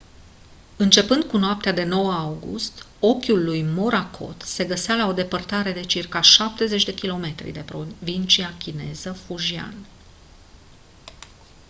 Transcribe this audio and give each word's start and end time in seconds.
începând 0.77 1.23
cu 1.23 1.37
noaptea 1.37 1.71
de 1.71 1.83
9 1.83 2.13
august 2.13 2.85
ochiul 2.99 3.43
lui 3.43 3.63
morakot 3.63 4.41
se 4.41 4.63
găsea 4.65 4.95
la 4.95 5.07
o 5.07 5.13
depărtare 5.13 5.71
de 5.71 5.81
circa 5.83 6.21
șaptezeci 6.21 6.85
de 6.85 6.93
kilometri 6.93 7.51
de 7.51 7.59
provincia 7.61 8.53
chineză 8.57 9.11
fujian 9.13 9.75